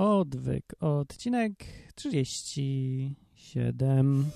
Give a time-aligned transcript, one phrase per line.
[0.00, 1.64] Odwyk, odcinek
[1.96, 4.26] 37.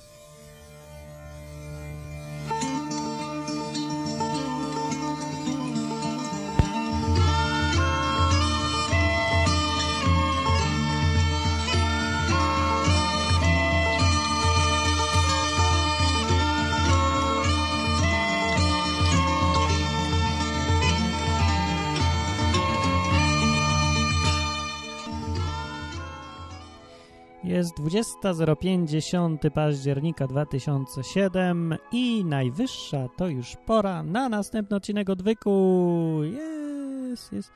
[27.54, 36.20] Jest 20.050 października 2007 i najwyższa to już pora na następny odcinek odwyku.
[36.22, 37.52] Jest, jest.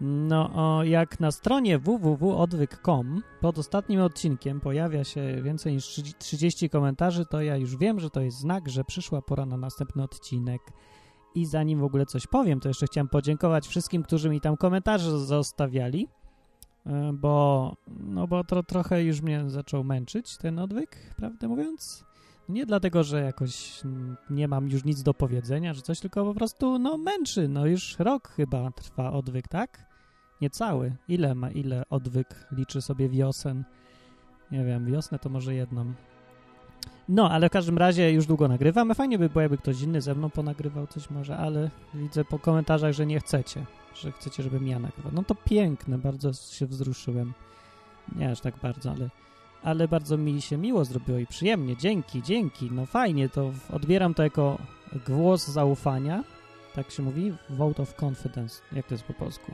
[0.00, 7.26] No, o, jak na stronie www.odwyk.com pod ostatnim odcinkiem pojawia się więcej niż 30 komentarzy,
[7.26, 10.62] to ja już wiem, że to jest znak, że przyszła pora na następny odcinek.
[11.34, 15.18] I zanim w ogóle coś powiem, to jeszcze chciałem podziękować wszystkim, którzy mi tam komentarze
[15.18, 16.08] zostawiali
[17.12, 22.04] bo, no bo to trochę już mnie zaczął męczyć ten odwyk, prawdę mówiąc.
[22.48, 23.80] Nie dlatego, że jakoś
[24.30, 27.48] nie mam już nic do powiedzenia, że coś, tylko po prostu, no, męczy.
[27.48, 29.86] No już rok chyba trwa odwyk, tak?
[30.40, 30.96] Niecały.
[31.08, 33.64] Ile ma, ile odwyk liczy sobie wiosen?
[34.50, 35.92] Nie wiem, wiosnę to może jedną.
[37.08, 38.94] No, ale w każdym razie już długo nagrywamy.
[38.94, 42.92] Fajnie by było, jakby ktoś inny ze mną ponagrywał coś może, ale widzę po komentarzach,
[42.92, 45.12] że nie chcecie że chcecie, żebym ja nagrywał.
[45.14, 47.32] No to piękne, bardzo się wzruszyłem.
[48.16, 49.10] Nie aż tak bardzo, ale,
[49.62, 51.76] ale bardzo mi się miło zrobiło i przyjemnie.
[51.76, 52.70] Dzięki, dzięki.
[52.72, 54.58] No fajnie, to odbieram to jako
[55.06, 56.24] głos zaufania.
[56.74, 57.32] Tak się mówi?
[57.50, 58.62] Vote of confidence.
[58.72, 59.52] Jak to jest po polsku?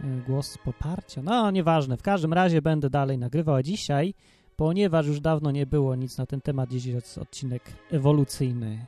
[0.00, 1.22] E, głos poparcia.
[1.22, 1.96] No, nieważne.
[1.96, 4.14] W każdym razie będę dalej nagrywał, a dzisiaj,
[4.56, 8.86] ponieważ już dawno nie było nic na ten temat, dziś jest odcinek ewolucyjny,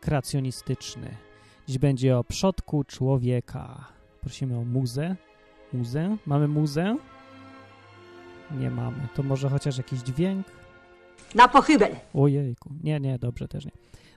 [0.00, 1.16] kreacjonistyczny.
[1.68, 3.97] Dziś będzie o przodku człowieka.
[4.28, 5.16] Prosimy o muzę.
[5.72, 6.16] Muzę?
[6.26, 6.96] Mamy muzę?
[8.58, 8.96] Nie mamy.
[9.14, 10.46] To może chociaż jakiś dźwięk?
[11.34, 11.96] Na pochybel.
[12.14, 12.70] Ojejku.
[12.82, 13.70] Nie, nie, dobrze, też nie.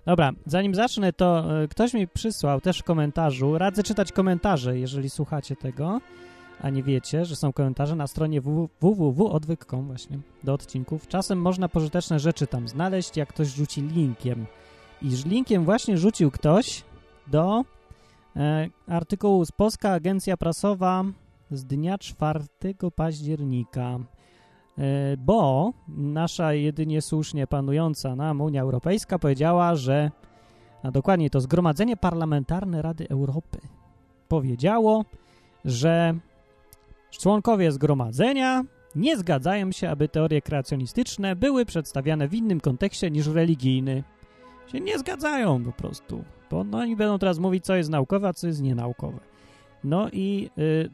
[0.06, 3.58] Dobra, zanim zacznę, to y, ktoś mi przysłał też w komentarzu.
[3.58, 6.02] Radzę czytać komentarze, jeżeli słuchacie tego,
[6.62, 8.42] a nie wiecie, że są komentarze na stronie
[8.82, 11.08] www.odwyk.com właśnie do odcinków.
[11.08, 14.46] Czasem można pożyteczne rzeczy tam znaleźć, jak ktoś rzuci linkiem.
[15.02, 16.84] Iż linkiem właśnie rzucił ktoś
[17.28, 17.81] do E,
[18.88, 21.04] artykuł z Polska Agencja Prasowa
[21.52, 22.46] z dnia 4
[22.96, 24.00] października,
[24.78, 30.12] e, bo nasza jedynie słusznie panująca nam Unia Europejska powiedziała, że,
[30.84, 33.60] a dokładnie to Zgromadzenie Parlamentarne Rady Europy
[34.28, 35.06] powiedziało,
[35.66, 36.14] że
[37.12, 38.64] członkowie zgromadzenia
[38.96, 44.04] nie zgadzają się, aby teorie kreacjonistyczne były przedstawiane w innym kontekście niż religijny.
[44.72, 46.24] Się nie zgadzają po prostu.
[46.52, 49.20] Bo no, oni będą teraz mówić, co jest naukowe, a co jest nienaukowe.
[49.84, 50.90] No i y,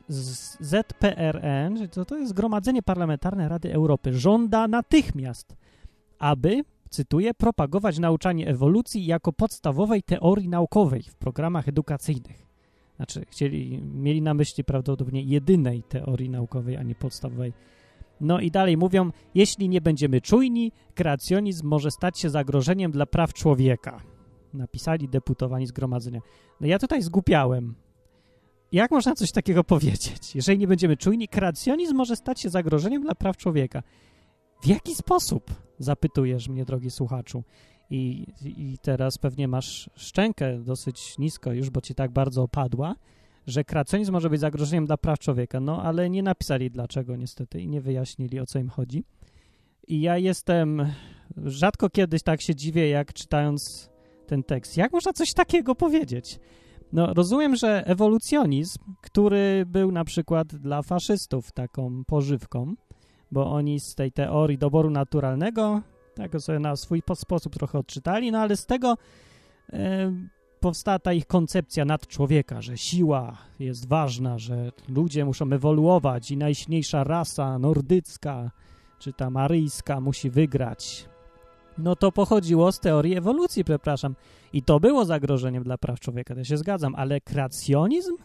[0.59, 5.55] ZPRN, to, to jest Zgromadzenie Parlamentarne Rady Europy, żąda natychmiast,
[6.19, 12.47] aby, cytuję, propagować nauczanie ewolucji jako podstawowej teorii naukowej w programach edukacyjnych.
[12.95, 17.53] Znaczy, chcieli, mieli na myśli prawdopodobnie jedynej teorii naukowej, a nie podstawowej.
[18.22, 23.33] No i dalej mówią, jeśli nie będziemy czujni, kreacjonizm może stać się zagrożeniem dla praw
[23.33, 24.01] człowieka
[24.53, 26.22] napisali deputowani zgromadzenia.
[26.61, 27.75] No ja tutaj zgupiałem.
[28.72, 30.35] Jak można coś takiego powiedzieć?
[30.35, 33.83] Jeżeli nie będziemy czujni, kreacjonizm może stać się zagrożeniem dla praw człowieka.
[34.61, 35.51] W jaki sposób?
[35.79, 37.44] Zapytujesz mnie, drogi słuchaczu.
[37.89, 42.95] I, I teraz pewnie masz szczękę dosyć nisko już, bo ci tak bardzo opadła,
[43.47, 45.59] że kreacjonizm może być zagrożeniem dla praw człowieka.
[45.59, 49.03] No, ale nie napisali dlaczego niestety i nie wyjaśnili, o co im chodzi.
[49.88, 50.85] I ja jestem...
[51.46, 53.90] Rzadko kiedyś tak się dziwię, jak czytając
[54.28, 54.78] ten tekst.
[54.78, 56.40] Jak można coś takiego powiedzieć?
[56.94, 62.74] No, rozumiem, że ewolucjonizm, który był na przykład dla faszystów taką pożywką,
[63.31, 65.81] bo oni z tej teorii doboru naturalnego
[66.16, 68.97] tak sobie na swój sposób trochę odczytali, no ale z tego
[69.74, 70.12] e,
[70.59, 76.38] powstała ta ich koncepcja nad człowieka, że siła jest ważna, że ludzie muszą ewoluować i
[76.38, 78.51] najsilniejsza rasa nordycka
[79.00, 81.07] czy ta maryjska musi wygrać
[81.77, 84.15] no to pochodziło z teorii ewolucji, przepraszam.
[84.54, 88.15] I to było zagrożeniem dla praw człowieka, to się zgadzam, ale kreacjonizm?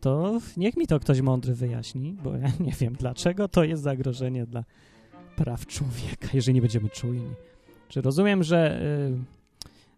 [0.00, 4.46] To niech mi to ktoś mądry wyjaśni, bo ja nie wiem, dlaczego to jest zagrożenie
[4.46, 4.64] dla
[5.36, 7.30] praw człowieka, jeżeli nie będziemy czujni.
[7.88, 9.41] Czy rozumiem, że y,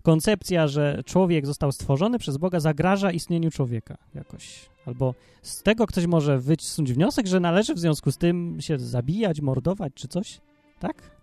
[0.05, 4.71] koncepcja, że człowiek został stworzony przez Boga zagraża istnieniu człowieka jakoś?
[4.87, 9.41] Albo z tego ktoś może wysunąć wniosek, że należy w związku z tym się zabijać,
[9.41, 10.41] mordować czy coś?
[10.79, 11.15] Tak?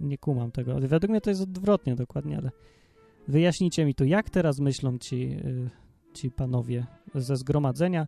[0.00, 0.74] nie kumam tego.
[0.80, 2.50] Według mnie to jest odwrotnie dokładnie, ale
[3.28, 5.70] wyjaśnijcie mi tu, jak teraz myślą ci, y,
[6.14, 8.06] ci panowie ze zgromadzenia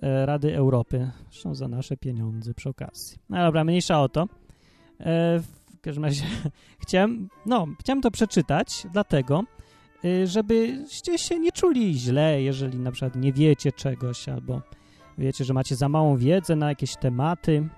[0.00, 1.10] e, Rady Europy.
[1.30, 3.18] Zresztą za nasze pieniądze przy okazji.
[3.28, 4.28] No dobra, mniejsza o to.
[5.80, 6.24] W każdym razie
[6.82, 9.44] chciałem, no, chciałem to przeczytać, dlatego,
[10.04, 14.62] y, żebyście się nie czuli źle, jeżeli na przykład nie wiecie czegoś, albo
[15.18, 17.68] wiecie, że macie za małą wiedzę na jakieś tematy.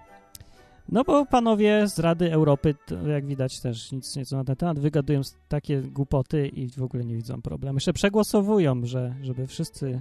[0.89, 2.75] No bo panowie z Rady Europy,
[3.07, 7.17] jak widać też nic nie na ten temat, wygadują takie głupoty i w ogóle nie
[7.17, 7.77] widzą problemu.
[7.77, 10.01] Jeszcze przegłosowują, że, żeby wszyscy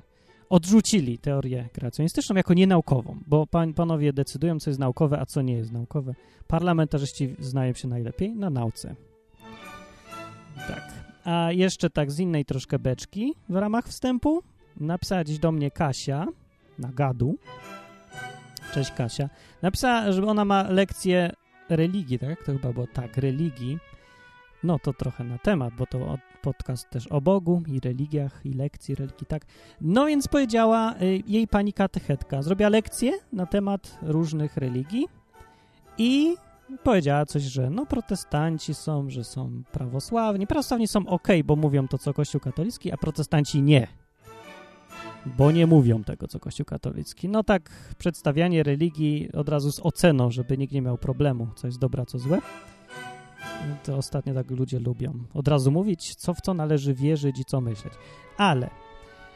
[0.51, 5.53] odrzucili teorię kreacjonistyczną jako nienaukową, bo pan, panowie decydują, co jest naukowe, a co nie
[5.53, 6.15] jest naukowe.
[6.47, 8.95] Parlamentarzyści znają się najlepiej na nauce.
[10.67, 10.91] Tak.
[11.23, 14.43] A jeszcze tak z innej troszkę beczki w ramach wstępu
[14.79, 16.27] napisała dziś do mnie Kasia
[16.79, 17.35] na gadu.
[18.73, 19.29] Cześć Kasia.
[19.61, 21.31] Napisała, że ona ma lekcję
[21.69, 22.43] religii, tak?
[22.45, 23.79] To chyba było tak, religii.
[24.63, 28.95] No to trochę na temat, bo to podcast też o Bogu i religiach i lekcji
[28.95, 29.45] religii, tak?
[29.81, 35.07] No więc powiedziała y, jej pani katechetka, zrobiła lekcję na temat różnych religii
[35.97, 36.35] i
[36.83, 40.47] powiedziała coś, że no protestanci są, że są prawosławni.
[40.47, 43.87] Prawosławni są ok, bo mówią to, co Kościół katolicki, a protestanci nie.
[45.25, 47.29] Bo nie mówią tego, co Kościół katolicki.
[47.29, 51.79] No tak, przedstawianie religii od razu z oceną, żeby nikt nie miał problemu, co jest
[51.79, 52.41] dobre, a co złe.
[53.83, 55.13] To ostatnio tak ludzie lubią.
[55.33, 57.93] Od razu mówić, co w co należy wierzyć i co myśleć.
[58.37, 58.69] Ale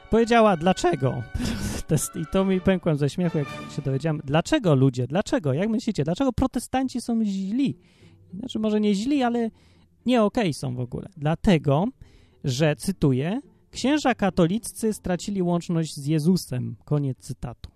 [0.10, 1.24] powiedziała, dlaczego?
[2.22, 4.22] I to mi pękłem ze śmiechu, jak się dowiedziałem.
[4.24, 5.08] Dlaczego ludzie?
[5.08, 5.54] Dlaczego?
[5.54, 6.04] Jak myślicie?
[6.04, 7.78] Dlaczego protestanci są źli?
[8.34, 9.50] Znaczy, może nie źli, ale
[10.06, 11.10] nie okej okay są w ogóle.
[11.18, 11.86] Dlatego,
[12.44, 13.42] że, cytuję,
[13.72, 16.76] księża katoliccy stracili łączność z Jezusem.
[16.86, 17.72] Koniec cytatu.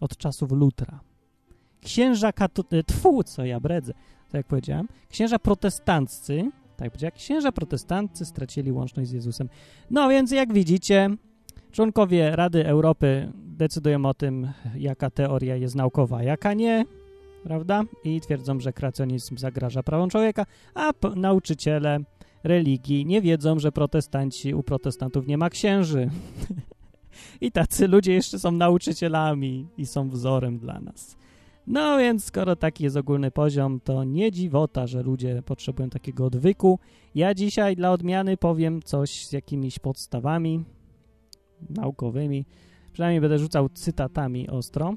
[0.00, 1.00] Od czasów Lutra.
[1.80, 3.92] Księża katoliccy, tfu, co ja bredzę
[4.30, 9.48] tak jak powiedziałem, księża protestanccy, tak powiedziałem, księża protestanccy stracili łączność z Jezusem.
[9.90, 11.10] No więc jak widzicie,
[11.72, 16.84] członkowie Rady Europy decydują o tym, jaka teoria jest naukowa, a jaka nie,
[17.44, 17.82] prawda?
[18.04, 21.98] I twierdzą, że kreacjonizm zagraża prawom człowieka, a nauczyciele
[22.44, 26.10] religii nie wiedzą, że protestanci, u protestantów nie ma księży.
[27.40, 31.19] I tacy ludzie jeszcze są nauczycielami i są wzorem dla nas.
[31.70, 36.78] No więc skoro taki jest ogólny poziom, to nie dziwota, że ludzie potrzebują takiego odwyku.
[37.14, 40.64] Ja dzisiaj dla odmiany powiem coś z jakimiś podstawami
[41.70, 42.44] naukowymi.
[42.92, 44.94] Przynajmniej będę rzucał cytatami ostro.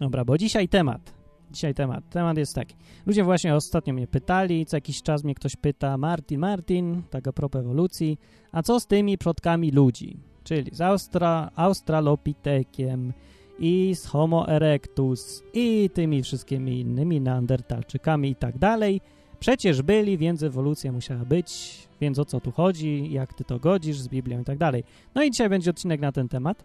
[0.00, 1.14] Dobra, bo dzisiaj temat.
[1.50, 2.10] Dzisiaj temat.
[2.10, 2.74] Temat jest taki.
[3.06, 7.32] Ludzie właśnie ostatnio mnie pytali, co jakiś czas mnie ktoś pyta, Martin, Martin, tak a
[7.32, 8.18] propos ewolucji,
[8.52, 10.18] a co z tymi przodkami ludzi?
[10.44, 13.12] Czyli z Austra, Australopitekiem,
[13.58, 19.00] i z Homo erectus i tymi wszystkimi innymi neandertalczykami i tak dalej.
[19.40, 23.98] Przecież byli, więc ewolucja musiała być, więc o co tu chodzi, jak ty to godzisz
[23.98, 24.84] z Biblią i tak dalej.
[25.14, 26.64] No i dzisiaj będzie odcinek na ten temat.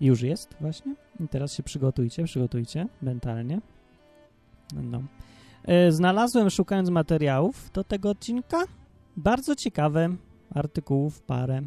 [0.00, 0.94] Już jest właśnie.
[1.20, 3.60] I teraz się przygotujcie, przygotujcie mentalnie.
[4.82, 5.02] No.
[5.64, 8.64] E, znalazłem, szukając materiałów do tego odcinka,
[9.16, 10.08] bardzo ciekawe
[10.54, 11.62] artykułów, parę.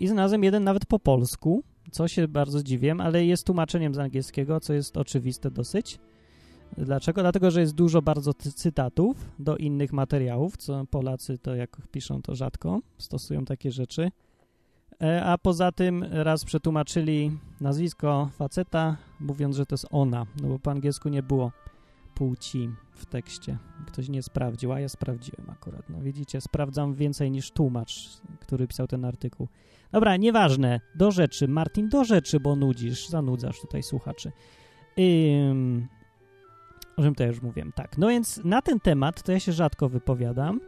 [0.00, 4.60] I znalazłem jeden nawet po polsku, co się bardzo dziwię, ale jest tłumaczeniem z angielskiego,
[4.60, 5.98] co jest oczywiste dosyć.
[6.78, 7.20] Dlaczego?
[7.22, 12.34] Dlatego, że jest dużo bardzo cytatów do innych materiałów, co Polacy to jak piszą to
[12.34, 14.10] rzadko, stosują takie rzeczy.
[15.02, 20.58] E, a poza tym raz przetłumaczyli nazwisko faceta, mówiąc, że to jest ona, no bo
[20.58, 21.52] po angielsku nie było
[22.20, 23.58] płci w tekście.
[23.86, 25.90] Ktoś nie sprawdził, a ja sprawdziłem akurat.
[25.90, 28.08] No widzicie, sprawdzam więcej niż tłumacz,
[28.40, 29.48] który pisał ten artykuł.
[29.92, 30.80] Dobra, nieważne.
[30.94, 31.48] Do rzeczy.
[31.48, 34.32] Martin, do rzeczy, bo nudzisz, zanudzasz tutaj słuchaczy.
[34.98, 35.88] Ym,
[36.96, 37.72] o czym to już mówiłem.
[37.72, 40.60] Tak, no więc na ten temat to ja się rzadko wypowiadam.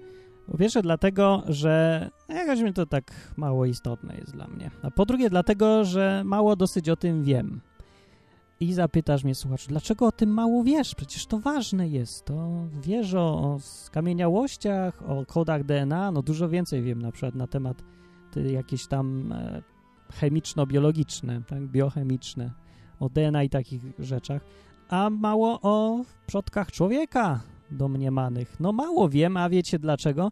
[0.47, 4.71] Po pierwsze dlatego, że jakoś mi to tak mało istotne jest dla mnie.
[4.83, 7.61] A po drugie dlatego, że mało dosyć o tym wiem.
[8.63, 10.95] I zapytasz mnie, słuchacz, dlaczego o tym mało wiesz?
[10.95, 12.25] Przecież to ważne jest.
[12.25, 17.83] To wiesz o, skamieniałościach, o kodach DNA, no dużo więcej wiem na przykład na temat
[18.37, 19.63] jakieś tam e,
[20.13, 22.51] chemiczno-biologiczne, tak, biochemiczne,
[23.01, 24.45] o DNA i takich rzeczach,
[24.89, 27.41] a mało o przodkach człowieka
[27.71, 28.61] domniemanych.
[28.61, 30.31] No mało wiem, a wiecie dlaczego?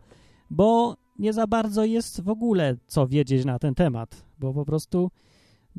[0.51, 5.11] Bo nie za bardzo jest w ogóle co wiedzieć na ten temat, bo po prostu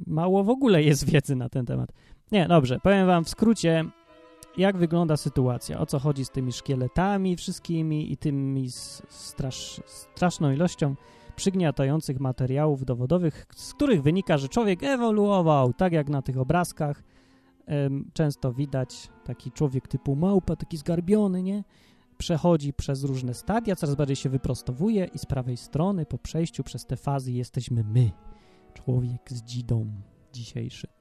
[0.08, 1.92] mało w ogóle jest wiedzy na ten temat.
[2.32, 3.86] Nie, dobrze, powiem wam w skrócie,
[4.58, 8.72] jak wygląda sytuacja, o co chodzi z tymi szkieletami wszystkimi i tymi
[9.10, 10.96] strasz, straszną ilością
[11.36, 17.04] przygniatających materiałów dowodowych, z których wynika, że człowiek ewoluował, tak jak na tych obrazkach.
[18.14, 21.64] Często widać taki człowiek typu małpa, taki zgarbiony, nie?
[22.18, 26.86] Przechodzi przez różne stadia, coraz bardziej się wyprostowuje i z prawej strony po przejściu przez
[26.86, 28.12] te fazy jesteśmy my,
[28.74, 29.92] człowiek z dzidą
[30.34, 31.01] dzisiejszy.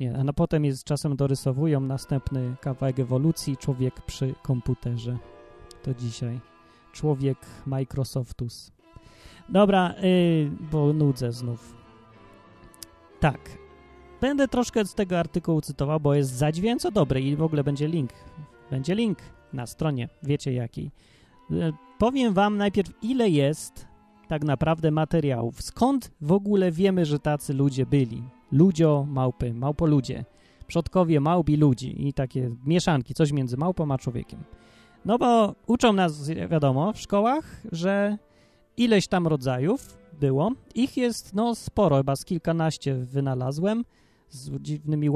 [0.00, 5.18] Nie, a na potem jest czasem dorysowują następny kawałek ewolucji człowiek przy komputerze.
[5.82, 6.40] To dzisiaj.
[6.92, 8.72] Człowiek Microsoftus.
[9.48, 11.76] Dobra, yy, bo nudzę znów.
[13.20, 13.58] Tak.
[14.20, 18.10] Będę troszkę z tego artykułu cytował, bo jest zadźwięco dobry i w ogóle będzie link.
[18.70, 19.18] Będzie link
[19.52, 20.90] na stronie, wiecie jakiej.
[21.50, 23.86] Yy, powiem wam najpierw, ile jest
[24.28, 25.62] tak naprawdę materiałów.
[25.62, 28.22] Skąd w ogóle wiemy, że tacy ludzie byli?
[28.54, 30.24] Ludzio, małpy, małpoludzie,
[30.66, 34.44] przodkowie małpi ludzi i takie mieszanki, coś między małpą a człowiekiem.
[35.04, 38.18] No bo uczą nas, wiadomo, w szkołach, że
[38.76, 40.52] ileś tam rodzajów było.
[40.74, 43.84] Ich jest, no, sporo, chyba z kilkanaście wynalazłem
[44.28, 45.10] z dziwnymi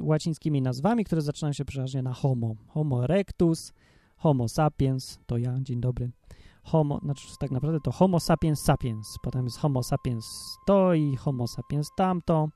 [0.00, 2.54] łacińskimi nazwami, które zaczynają się przeważnie na homo.
[2.68, 3.72] Homo erectus,
[4.16, 6.10] homo sapiens, to ja, dzień dobry.
[6.62, 11.46] Homo, znaczy tak naprawdę to homo sapiens sapiens, potem jest homo sapiens to i homo
[11.46, 12.48] sapiens tamto,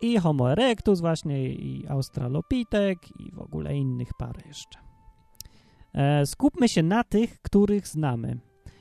[0.00, 4.78] i homo erectus właśnie, i australopitek, i w ogóle innych parę jeszcze.
[5.94, 8.38] E, skupmy się na tych, których znamy.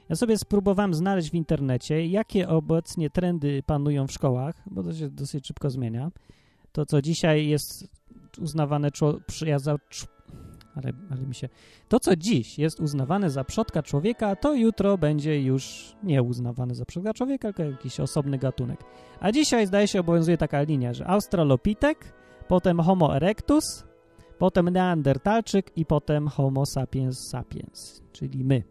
[0.10, 5.10] Ja sobie spróbowałem znaleźć w internecie, jakie obecnie trendy panują w szkołach, bo to się
[5.10, 6.12] dosyć szybko zmienia.
[6.72, 7.88] To, co dzisiaj jest
[8.40, 8.92] uznawane
[9.58, 9.76] za
[10.78, 11.50] ale, ale mi się...
[11.88, 16.86] To, co dziś jest uznawane za przodka człowieka, to jutro będzie już nie uznawane za
[16.86, 18.80] przodka człowieka, tylko jakiś osobny gatunek.
[19.20, 22.14] A dzisiaj, zdaje się, obowiązuje taka linia, że Australopitek,
[22.48, 23.84] potem Homo erectus,
[24.38, 28.64] potem Neandertalczyk i potem Homo sapiens sapiens, czyli my.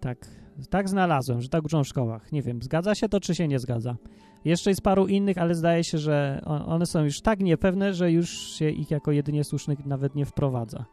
[0.00, 0.26] Tak,
[0.70, 2.32] tak znalazłem, że tak uczą w szkołach.
[2.32, 3.96] Nie wiem, zgadza się to, czy się nie zgadza.
[4.44, 8.30] Jeszcze jest paru innych, ale zdaje się, że one są już tak niepewne, że już
[8.30, 10.84] się ich jako jedynie słusznych nawet nie wprowadza.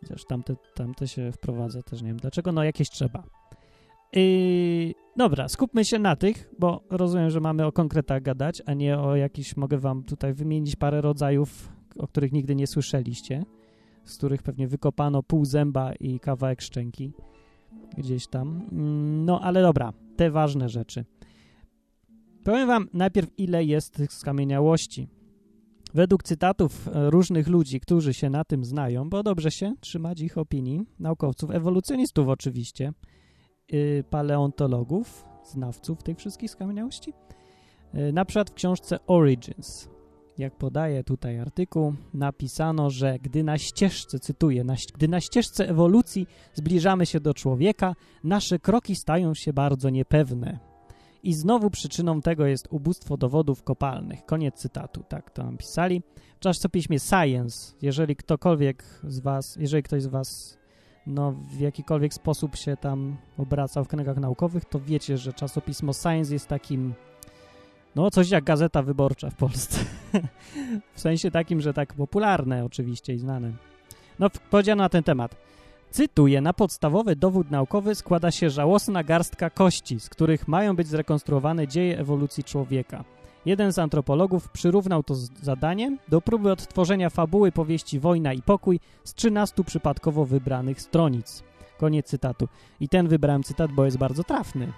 [0.00, 3.22] Chociaż tamte, tamte się wprowadza też, nie wiem dlaczego, no jakieś trzeba.
[4.12, 8.98] Yy, dobra, skupmy się na tych, bo rozumiem, że mamy o konkretach gadać, a nie
[8.98, 13.44] o jakichś, mogę wam tutaj wymienić parę rodzajów, o których nigdy nie słyszeliście,
[14.04, 17.12] z których pewnie wykopano pół zęba i kawałek szczęki
[17.98, 18.68] gdzieś tam.
[18.72, 21.04] Mm, no ale dobra, te ważne rzeczy.
[22.44, 25.08] Powiem wam najpierw, ile jest tych skamieniałości.
[25.94, 30.38] Według cytatów e, różnych ludzi, którzy się na tym znają, bo dobrze się trzymać ich
[30.38, 32.92] opinii, naukowców, ewolucjonistów oczywiście,
[33.72, 37.12] yy, paleontologów, znawców tych wszystkich skamieniałości,
[37.94, 39.88] yy, na przykład w książce Origins,
[40.38, 46.26] jak podaje tutaj artykuł, napisano, że gdy na ścieżce, cytuję, na, gdy na ścieżce ewolucji
[46.54, 50.73] zbliżamy się do człowieka, nasze kroki stają się bardzo niepewne.
[51.24, 54.24] I znowu przyczyną tego jest ubóstwo dowodów kopalnych.
[54.24, 56.02] Koniec cytatu, tak to napisali.
[56.36, 60.58] W czasopiśmie Science, jeżeli ktokolwiek z was, jeżeli ktoś z was
[61.06, 66.32] no, w jakikolwiek sposób się tam obracał w kręgach naukowych, to wiecie, że czasopismo Science
[66.32, 66.94] jest takim,
[67.94, 69.80] no coś jak gazeta wyborcza w Polsce.
[70.94, 73.52] w sensie takim, że tak popularne oczywiście i znane.
[74.18, 75.36] No, powiedziano na ten temat.
[75.94, 81.68] Cytuję, na podstawowy dowód naukowy składa się żałosna garstka kości, z których mają być zrekonstruowane
[81.68, 83.04] dzieje ewolucji człowieka.
[83.46, 89.14] Jeden z antropologów przyrównał to zadanie do próby odtworzenia fabuły powieści Wojna i Pokój z
[89.14, 91.42] 13 przypadkowo wybranych stronic.
[91.78, 92.48] Koniec cytatu.
[92.80, 94.72] I ten wybrałem cytat, bo jest bardzo trafny.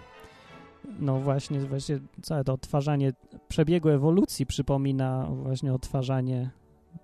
[0.99, 3.12] No właśnie, właśnie całe to odtwarzanie
[3.49, 6.50] przebiegu ewolucji przypomina właśnie odtwarzanie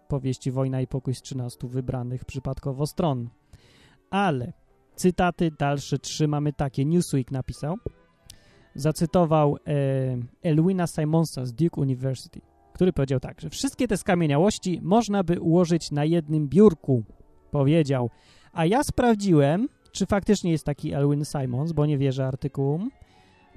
[0.08, 3.28] powieści Wojna i Pokój z 13 wybranych przypadkowo stron.
[4.12, 4.52] Ale
[4.94, 6.84] cytaty dalsze trzy mamy takie.
[6.84, 7.76] Newsweek napisał,
[8.74, 9.60] zacytował e,
[10.42, 12.40] Elwina Simonsa z Duke University,
[12.72, 17.02] który powiedział tak, że wszystkie te skamieniałości można by ułożyć na jednym biurku.
[17.50, 18.10] Powiedział,
[18.52, 22.90] a ja sprawdziłem, czy faktycznie jest taki Elwin Simons, bo nie wierzę artykułom,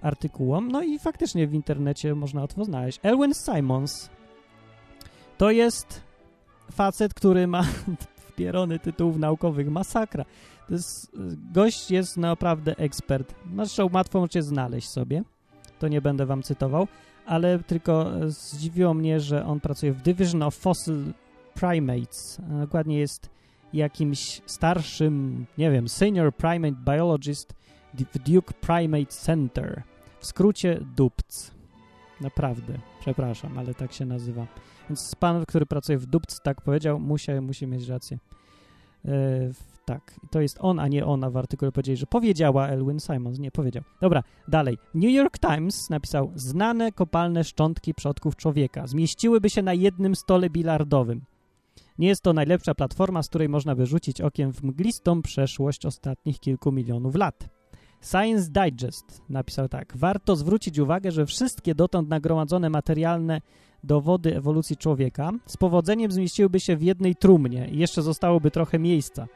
[0.02, 0.68] artykułom.
[0.72, 3.00] No i faktycznie w internecie można to znaleźć.
[3.04, 4.10] Elwin Simons
[5.38, 6.02] to jest
[6.72, 7.64] facet, który ma
[8.36, 9.70] pierony tytułów naukowych.
[9.70, 10.26] Masakra.
[10.68, 11.12] To jest,
[11.54, 13.36] gość jest naprawdę ekspert.
[13.56, 15.24] Zresztą łatwo możecie znaleźć sobie.
[15.80, 16.88] To nie będę wam cytował,
[17.26, 21.14] ale tylko zdziwiło mnie, że on pracuje w Division of Fossil
[21.54, 22.42] Primates.
[22.60, 23.30] Dokładnie jest
[23.74, 27.54] jakimś starszym, nie wiem, Senior Primate Biologist
[27.94, 29.84] w Duke Primate Center.
[30.20, 31.52] W skrócie DUPC.
[32.22, 34.48] Naprawdę, przepraszam, ale tak się nazywa.
[34.90, 38.18] Więc pan, który pracuje w Dupc, tak powiedział, musi, musi mieć rację.
[39.06, 39.10] E,
[39.86, 43.40] tak, to jest on, a nie ona w artykule powiedzieli, że powiedziała Elwin Simons.
[43.40, 43.84] Nie, powiedział.
[44.02, 44.78] Dobra, dalej.
[44.94, 51.22] New York Times napisał, znane kopalne szczątki przodków człowieka zmieściłyby się na jednym stole bilardowym.
[51.98, 56.72] Nie jest to najlepsza platforma, z której można wyrzucić okiem w mglistą przeszłość ostatnich kilku
[56.72, 57.50] milionów lat.
[58.02, 59.98] Science Digest napisał tak.
[59.98, 63.42] Warto zwrócić uwagę, że wszystkie dotąd nagromadzone materialne
[63.86, 69.28] dowody ewolucji człowieka z powodzeniem zmieściłyby się w jednej trumnie i jeszcze zostałoby trochę miejsca.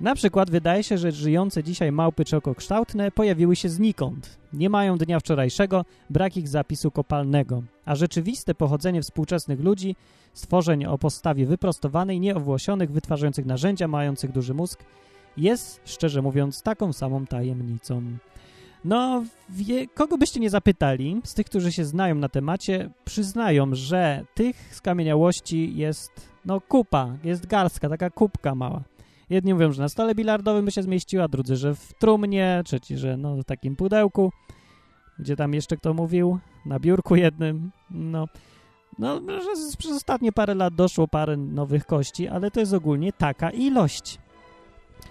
[0.00, 4.38] Na przykład wydaje się, że żyjące dzisiaj małpy czekokształtne pojawiły się znikąd.
[4.52, 7.62] Nie mają dnia wczorajszego, brak ich zapisu kopalnego.
[7.84, 9.96] A rzeczywiste pochodzenie współczesnych ludzi,
[10.32, 14.84] stworzeń o postawie wyprostowanej, nieowłosionych, wytwarzających narzędzia, mających duży mózg,
[15.36, 18.02] jest, szczerze mówiąc, taką samą tajemnicą.
[18.84, 24.24] No, wie, kogo byście nie zapytali, z tych, którzy się znają na temacie, przyznają, że
[24.34, 26.10] tych skamieniałości jest,
[26.44, 28.82] no, kupa, jest garstka, taka kubka mała.
[29.30, 33.16] Jedni mówią, że na stole bilardowym by się zmieściła, drudzy, że w trumnie, trzeci, że
[33.16, 34.32] no, w takim pudełku,
[35.18, 38.26] gdzie tam jeszcze kto mówił, na biurku jednym, no.
[38.98, 39.20] No,
[39.78, 44.18] przez ostatnie parę lat doszło parę nowych kości, ale to jest ogólnie taka ilość.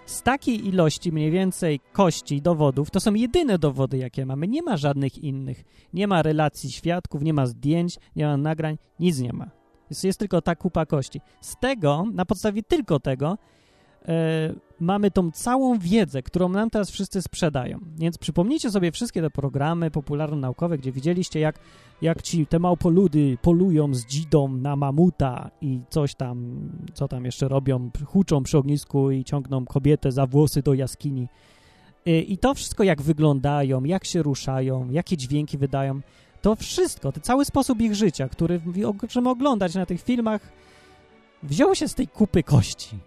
[0.05, 4.47] Z takiej ilości mniej więcej kości dowodów, to są jedyne dowody, jakie mamy.
[4.47, 5.63] Nie ma żadnych innych.
[5.93, 9.49] Nie ma relacji świadków, nie ma zdjęć, nie ma nagrań, nic nie ma.
[9.89, 11.21] Jest, jest tylko ta kupa kości.
[11.41, 13.37] Z tego, na podstawie tylko tego,
[14.07, 17.79] e, mamy tą całą wiedzę, którą nam teraz wszyscy sprzedają.
[17.97, 21.59] Więc przypomnijcie sobie wszystkie te programy popularno-naukowe, gdzie widzieliście, jak,
[22.01, 26.59] jak ci te małpoludy polują z dzidą na mamuta i coś tam,
[26.93, 31.27] co tam jeszcze robią, huczą przy ognisku i ciągną kobietę za włosy do jaskini.
[32.05, 36.01] E, I to wszystko, jak wyglądają, jak się ruszają, jakie dźwięki wydają,
[36.41, 38.61] to wszystko, ten cały sposób ich życia, który
[39.03, 40.41] możemy oglądać na tych filmach,
[41.43, 42.97] wziął się z tej kupy kości.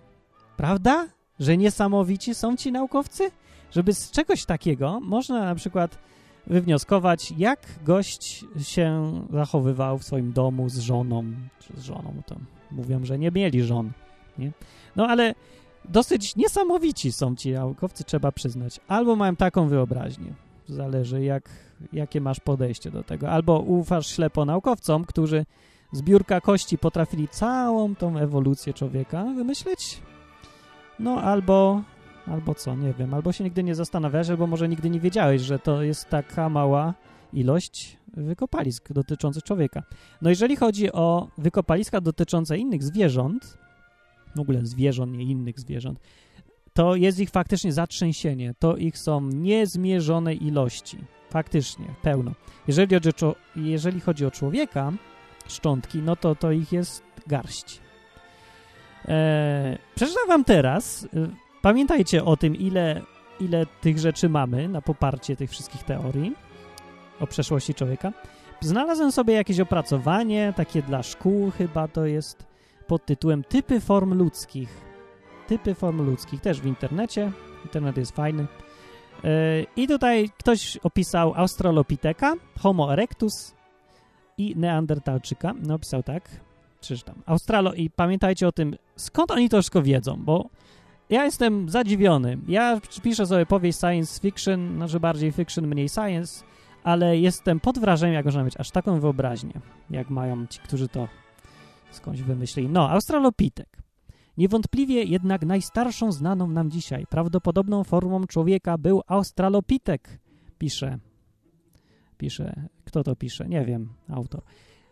[0.56, 1.08] Prawda?
[1.40, 3.30] Że niesamowici są ci naukowcy?
[3.70, 5.98] Żeby z czegoś takiego można na przykład
[6.46, 11.24] wywnioskować, jak gość się zachowywał w swoim domu z żoną,
[11.60, 12.36] czy z żoną, to
[12.70, 13.90] mówią, że nie mieli żon,
[14.38, 14.52] nie?
[14.96, 15.34] No ale
[15.84, 18.80] dosyć niesamowici są ci naukowcy, trzeba przyznać.
[18.88, 20.32] Albo mają taką wyobraźnię,
[20.68, 21.48] zależy jak,
[21.92, 25.46] jakie masz podejście do tego, albo ufasz ślepo naukowcom, którzy
[25.92, 30.00] z biurka kości potrafili całą tą ewolucję człowieka wymyśleć,
[31.00, 31.82] no albo,
[32.26, 35.58] albo co, nie wiem, albo się nigdy nie zastanawiałeś, albo może nigdy nie wiedziałeś, że
[35.58, 36.94] to jest taka mała
[37.32, 39.82] ilość wykopalisk dotyczących człowieka.
[40.22, 43.58] No jeżeli chodzi o wykopaliska dotyczące innych zwierząt,
[44.36, 46.00] w ogóle zwierząt, nie innych zwierząt,
[46.72, 48.54] to jest ich faktycznie zatrzęsienie.
[48.58, 50.98] To ich są niezmierzone ilości.
[51.30, 52.32] Faktycznie, pełno.
[52.68, 54.92] Jeżeli chodzi o, jeżeli chodzi o człowieka,
[55.48, 57.80] szczątki, no to, to ich jest garść.
[59.08, 61.04] E, przeczytam wam teraz.
[61.04, 61.28] E,
[61.62, 63.02] pamiętajcie o tym, ile,
[63.40, 66.34] ile tych rzeczy mamy na poparcie tych wszystkich teorii
[67.20, 68.12] o przeszłości człowieka.
[68.60, 72.46] Znalazłem sobie jakieś opracowanie, takie dla szkół chyba to jest,
[72.86, 74.80] pod tytułem Typy form ludzkich.
[75.46, 77.32] Typy form ludzkich, też w internecie.
[77.64, 78.46] Internet jest fajny.
[79.24, 79.28] E,
[79.76, 83.54] I tutaj ktoś opisał Australopiteka, Homo erectus
[84.38, 85.54] i Neandertalczyka.
[85.62, 86.30] No, opisał tak
[86.80, 87.22] przeczytam.
[87.26, 90.50] Australo i pamiętajcie o tym, skąd oni to wszystko wiedzą, bo
[91.10, 92.38] ja jestem zadziwiony.
[92.48, 96.44] Ja piszę sobie powieść science fiction, znaczy bardziej fiction, mniej science,
[96.84, 99.60] ale jestem pod wrażeniem, jak można mieć aż taką wyobraźnię,
[99.90, 101.08] jak mają ci, którzy to
[101.90, 102.68] skądś wymyślili.
[102.68, 103.68] No, Australopitek.
[104.36, 110.20] Niewątpliwie jednak najstarszą znaną nam dzisiaj, prawdopodobną formą człowieka był Australopitek,
[110.58, 110.98] pisze.
[112.18, 112.68] Pisze.
[112.84, 113.48] Kto to pisze?
[113.48, 114.42] Nie wiem, autor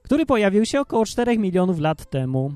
[0.09, 2.53] który pojawił się około 4 milionów lat temu.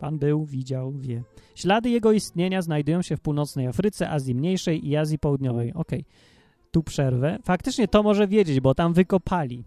[0.00, 1.22] Pan był, widział, wie.
[1.54, 5.72] Ślady jego istnienia znajdują się w północnej Afryce, Azji Mniejszej i Azji Południowej.
[5.74, 5.90] Ok,
[6.70, 7.38] tu przerwę.
[7.44, 9.64] Faktycznie to może wiedzieć, bo tam wykopali.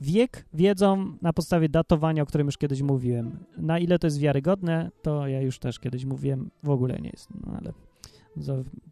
[0.00, 3.38] Wiek wiedzą na podstawie datowania, o którym już kiedyś mówiłem.
[3.56, 7.28] Na ile to jest wiarygodne, to ja już też kiedyś mówiłem, w ogóle nie jest,
[7.46, 7.72] no ale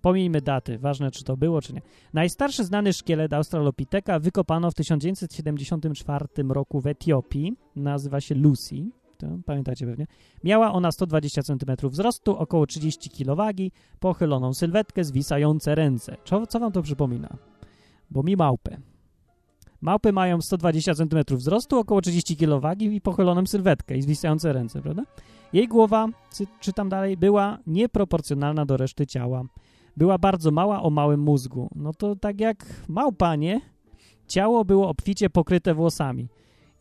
[0.02, 1.82] Pomijmy daty, ważne czy to było, czy nie.
[2.12, 7.56] Najstarszy znany szkielet Australopiteka wykopano w 1974 roku w Etiopii.
[7.76, 8.90] Nazywa się Lucy.
[9.46, 10.06] Pamiętacie pewnie.
[10.44, 13.56] Miała ona 120 cm wzrostu, około 30 kg
[14.00, 16.16] pochyloną sylwetkę, zwisające ręce.
[16.24, 17.36] Co, co wam to przypomina?
[18.10, 18.76] Bo mi małpę.
[19.80, 25.02] Małpy mają 120 cm wzrostu, około 30 kg i pochyloną sylwetkę i zwisające ręce, prawda?
[25.52, 26.08] Jej głowa,
[26.60, 29.44] czytam dalej, była nieproporcjonalna do reszty ciała.
[29.96, 31.68] Była bardzo mała o małym mózgu.
[31.74, 33.60] No to tak jak małpa, nie?
[34.26, 36.28] Ciało było obficie pokryte włosami.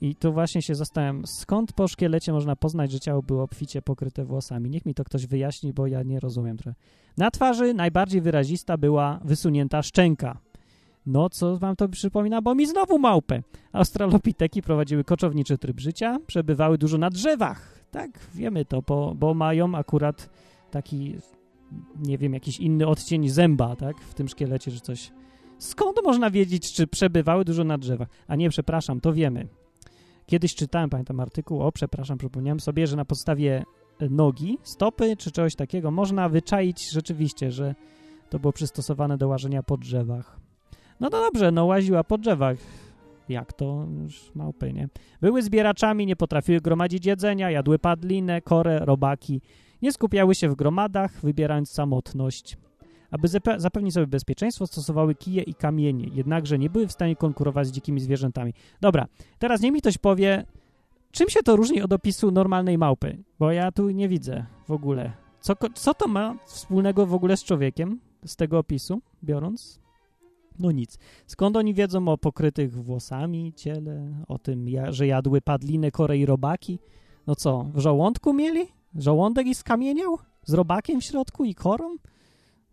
[0.01, 4.25] I tu właśnie się zastanawiam, skąd po szkielecie można poznać, że ciało było obficie pokryte
[4.25, 4.69] włosami?
[4.69, 6.75] Niech mi to ktoś wyjaśni, bo ja nie rozumiem trochę.
[7.17, 10.37] Na twarzy najbardziej wyrazista była wysunięta szczęka.
[11.05, 12.41] No, co wam to przypomina?
[12.41, 13.41] Bo mi znowu małpę.
[13.71, 19.75] Australopiteki prowadziły koczowniczy tryb życia, przebywały dużo na drzewach, tak, wiemy to, bo, bo mają
[19.75, 20.29] akurat
[20.71, 21.15] taki,
[21.95, 25.11] nie wiem, jakiś inny odcień zęba, tak, w tym szkielecie, czy coś.
[25.57, 28.07] Skąd można wiedzieć, czy przebywały dużo na drzewach?
[28.27, 29.47] A nie, przepraszam, to wiemy.
[30.31, 33.63] Kiedyś czytałem, pamiętam artykuł, o przepraszam, przypomniałem sobie, że na podstawie
[34.09, 37.75] nogi, stopy czy czegoś takiego można wyczaić rzeczywiście, że
[38.29, 40.39] to było przystosowane do łażenia po drzewach.
[40.99, 42.57] No to dobrze, no łaziła po drzewach.
[43.29, 43.85] Jak to?
[44.03, 44.89] Już małpy, nie?
[45.21, 49.41] Były zbieraczami, nie potrafiły gromadzić jedzenia, jadły padlinę, korę, robaki.
[49.81, 52.57] Nie skupiały się w gromadach, wybierając samotność.
[53.11, 57.71] Aby zapewnić sobie bezpieczeństwo, stosowały kije i kamienie, jednakże nie były w stanie konkurować z
[57.71, 58.53] dzikimi zwierzętami.
[58.81, 59.07] Dobra,
[59.39, 60.45] teraz niech mi ktoś powie,
[61.11, 63.23] czym się to różni od opisu normalnej małpy?
[63.39, 65.11] Bo ja tu nie widzę w ogóle.
[65.39, 69.79] Co, co to ma wspólnego w ogóle z człowiekiem, z tego opisu, biorąc?
[70.59, 70.97] No nic.
[71.27, 76.79] Skąd oni wiedzą o pokrytych włosami ciele, o tym, że jadły padliny, kore i robaki?
[77.27, 78.67] No co, w żołądku mieli?
[78.95, 80.17] Żołądek i skamieniał?
[80.45, 81.95] Z robakiem w środku i korą?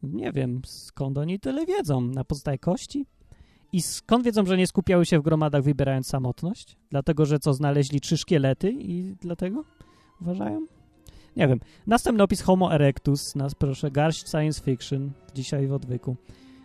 [0.03, 2.01] Nie wiem, skąd oni tyle wiedzą.
[2.01, 3.07] Na podstawie kości?
[3.73, 6.77] I skąd wiedzą, że nie skupiały się w gromadach, wybierając samotność?
[6.91, 9.65] Dlatego, że co, znaleźli trzy szkielety i dlatego
[10.21, 10.67] uważają?
[11.37, 11.61] Nie wiem.
[11.87, 16.17] Następny opis Homo erectus, nas proszę, garść science fiction, dzisiaj w odwyku.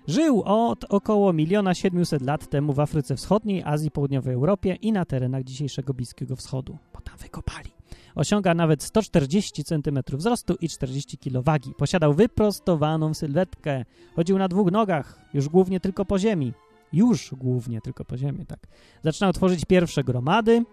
[0.08, 5.06] Żył od około miliona 700 lat temu w Afryce Wschodniej, Azji, Południowej Europie i na
[5.06, 7.70] terenach dzisiejszego Bliskiego Wschodu, bo tam wykopali.
[8.16, 11.74] Osiąga nawet 140 cm wzrostu i 40 kg wagi.
[11.78, 13.86] Posiadał wyprostowaną sylwetkę.
[14.16, 16.54] Chodził na dwóch nogach, już głównie tylko po ziemi.
[16.94, 18.60] Już głównie tylko po ziemi, tak.
[19.04, 20.64] Zaczynał tworzyć pierwsze gromady.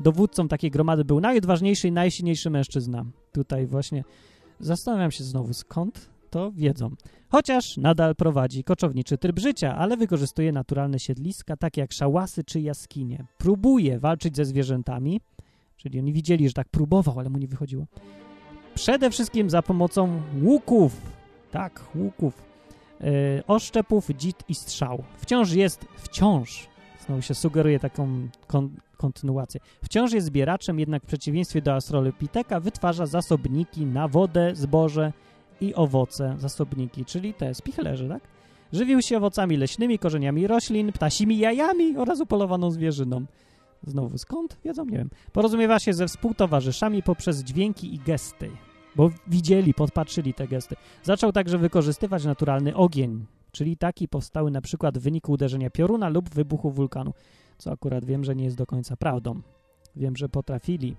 [0.00, 3.04] Dowódcą takiej gromady był najodważniejszy i najsilniejszy mężczyzna.
[3.32, 4.04] Tutaj właśnie
[4.60, 6.90] zastanawiam się znowu, skąd to wiedzą.
[7.28, 13.26] Chociaż nadal prowadzi koczowniczy tryb życia, ale wykorzystuje naturalne siedliska, takie jak szałasy czy jaskinie.
[13.38, 15.20] Próbuje walczyć ze zwierzętami,
[15.82, 17.86] czyli oni widzieli, że tak próbował, ale mu nie wychodziło.
[18.74, 21.00] Przede wszystkim za pomocą łuków.
[21.50, 22.42] Tak, łuków.
[23.00, 23.08] Yy,
[23.46, 25.04] oszczepów, dzit i strzał.
[25.16, 26.68] Wciąż jest, wciąż,
[27.06, 33.06] znowu się sugeruje taką kon kontynuację, wciąż jest zbieraczem, jednak w przeciwieństwie do Australopiteka wytwarza
[33.06, 35.12] zasobniki na wodę, zboże
[35.60, 38.22] i owoce, zasobniki, czyli te spichlerze, tak?
[38.72, 43.24] Żywił się owocami leśnymi, korzeniami roślin, ptasimi jajami oraz upolowaną zwierzyną.
[43.82, 44.56] Znowu skąd?
[44.64, 45.10] Wiedzą, nie wiem.
[45.32, 48.50] Porozumiewa się ze współtowarzyszami poprzez dźwięki i gesty,
[48.96, 50.76] bo widzieli, podpatrzyli te gesty.
[51.02, 56.30] Zaczął także wykorzystywać naturalny ogień, czyli taki powstały na przykład w wyniku uderzenia pioruna lub
[56.30, 57.12] wybuchu wulkanu,
[57.58, 59.40] co akurat wiem, że nie jest do końca prawdą.
[59.96, 60.96] Wiem, że potrafili,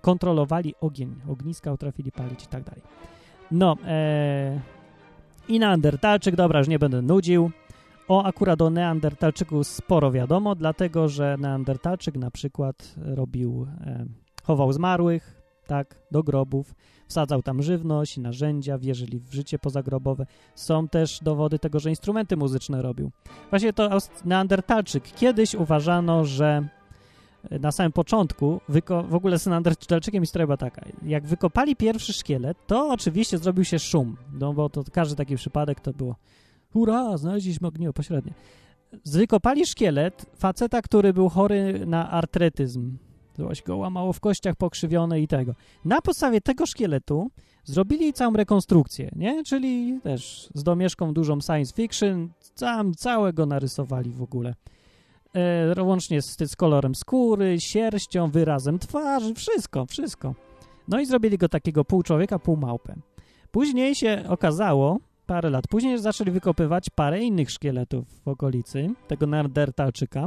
[0.00, 2.82] kontrolowali ogień, ogniska potrafili palić i tak dalej.
[3.50, 4.60] No, e,
[5.48, 7.50] i Neandertalczyk, dobra, już nie będę nudził.
[8.08, 14.06] O, akurat o Neandertalczyku sporo wiadomo, dlatego, że Neandertalczyk na przykład robił, e,
[14.42, 16.74] chował zmarłych, tak, do grobów,
[17.08, 20.26] wsadzał tam żywność i narzędzia, wierzyli w życie pozagrobowe.
[20.54, 23.10] Są też dowody tego, że instrumenty muzyczne robił.
[23.50, 25.12] Właśnie to Neandertalczyk.
[25.12, 26.68] Kiedyś uważano, że
[27.50, 28.60] na samym początku,
[29.08, 33.78] w ogóle z Neandertalczykiem historia była taka, jak wykopali pierwszy szkielet, to oczywiście zrobił się
[33.78, 36.16] szum, no bo to każdy taki przypadek to było
[36.74, 38.32] hurra, znaleźliśmy ogniwo pośrednie.
[39.06, 42.96] Wykopali szkielet faceta, który był chory na artretyzm.
[43.36, 45.54] Coś go łamało w kościach pokrzywione i tego.
[45.84, 47.30] Na podstawie tego szkieletu
[47.64, 49.44] zrobili całą rekonstrukcję, nie?
[49.44, 54.54] Czyli też z domieszką dużą science fiction, całym, całego narysowali w ogóle
[55.34, 60.34] e, łącznie z, z kolorem skóry, sierścią, wyrazem twarzy, wszystko, wszystko.
[60.88, 62.94] No i zrobili go takiego pół człowieka, pół małpę.
[63.50, 70.26] Później się okazało, parę lat później, zaczęli wykopywać parę innych szkieletów w okolicy tego Neandertalczyka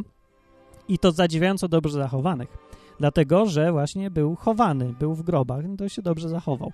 [0.87, 2.57] i to zadziwiająco dobrze zachowanych.
[2.99, 6.71] Dlatego, że właśnie był chowany, był w grobach, to się dobrze zachował.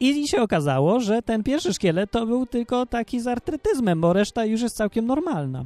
[0.00, 4.44] I się okazało, że ten pierwszy szkielet to był tylko taki z artrytyzmem, bo reszta
[4.44, 5.64] już jest całkiem normalna.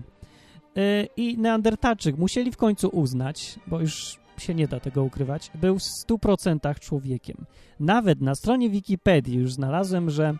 [0.79, 5.79] Y, i Neandertalczyk musieli w końcu uznać, bo już się nie da tego ukrywać, był
[5.79, 7.37] w 100% człowiekiem.
[7.81, 10.35] Nawet na stronie Wikipedii już znalazłem, że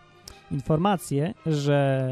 [0.51, 2.09] informację, że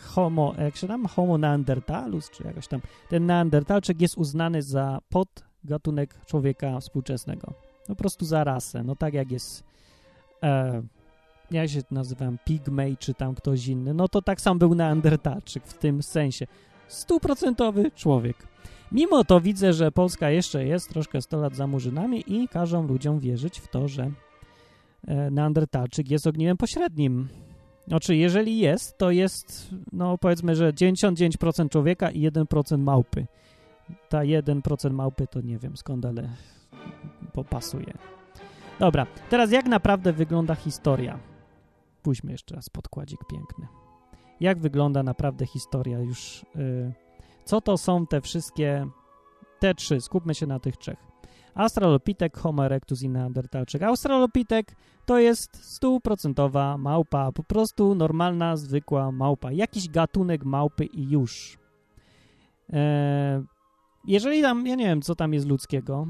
[0.00, 6.24] homo, jak się tam, homo neandertalus, czy jakoś tam, ten neandertalczyk jest uznany za podgatunek
[6.26, 7.52] człowieka współczesnego.
[7.86, 9.64] Po prostu za rasę, no tak jak jest
[10.42, 10.82] e,
[11.50, 15.78] jak się nazywam, pigmej, czy tam ktoś inny, no to tak sam był neandertalczyk w
[15.78, 16.46] tym sensie
[16.88, 18.36] stuprocentowy człowiek.
[18.92, 23.20] Mimo to widzę, że Polska jeszcze jest troszkę 100 lat za murzynami i każą ludziom
[23.20, 24.10] wierzyć w to, że
[25.06, 27.28] e, Neandertalczyk jest ogniwem pośrednim.
[27.88, 33.26] Znaczy, jeżeli jest, to jest, no powiedzmy, że 99% człowieka i 1% małpy.
[34.08, 36.28] Ta 1% małpy to nie wiem skąd, ale
[37.32, 37.92] popasuje.
[38.78, 41.18] Dobra, teraz jak naprawdę wygląda historia?
[42.02, 43.66] Pójdźmy jeszcze raz podkładzik piękny
[44.40, 46.42] jak wygląda naprawdę historia już.
[46.56, 46.92] Y,
[47.44, 48.86] co to są te wszystkie,
[49.58, 51.07] te trzy, skupmy się na tych trzech.
[51.58, 53.82] Australopitek, Homo erectus i Neandertalczyk.
[53.82, 54.74] Australopitek
[55.06, 59.52] to jest stuprocentowa małpa, po prostu normalna, zwykła małpa.
[59.52, 61.58] Jakiś gatunek małpy i już.
[62.72, 63.42] Eee,
[64.06, 66.06] jeżeli tam, ja nie wiem, co tam jest ludzkiego,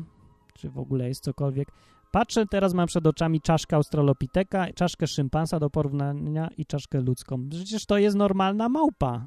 [0.55, 1.69] czy w ogóle jest cokolwiek.
[2.13, 7.49] Patrzę, teraz mam przed oczami czaszkę australopiteka, czaszkę szympansa do porównania i czaszkę ludzką.
[7.49, 9.27] Przecież to jest normalna małpa.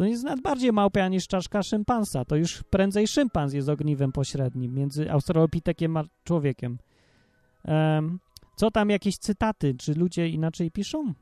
[0.00, 2.24] To jest nawet bardziej małpia niż czaszka szympansa.
[2.24, 6.78] To już prędzej szympans jest ogniwem pośrednim między australopitekiem a człowiekiem.
[7.64, 8.18] Um,
[8.56, 9.74] co tam jakieś cytaty?
[9.74, 11.14] Czy ludzie inaczej piszą?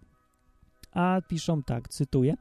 [0.93, 2.35] A piszą tak, cytuję,